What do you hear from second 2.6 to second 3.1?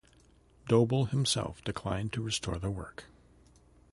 work.